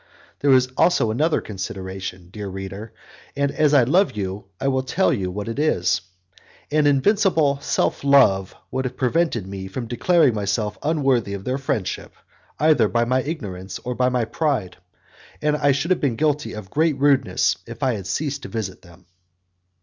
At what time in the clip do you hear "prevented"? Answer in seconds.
8.97-9.45